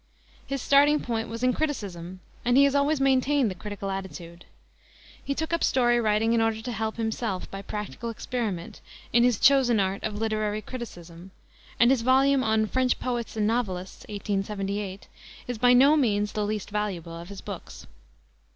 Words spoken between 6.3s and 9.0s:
in order to help himself, by practical experiment,